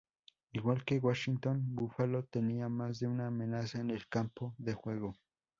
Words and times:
Igual 0.51 0.83
que 0.83 0.97
Washington, 0.97 1.61
Buffalo 1.75 2.25
tenía 2.25 2.67
más 2.69 2.97
de 2.97 3.05
una 3.05 3.27
amenaza 3.27 3.79
en 3.81 3.91
el 3.91 4.07
campo 4.07 4.55
de 4.57 4.73
juego. 4.73 5.13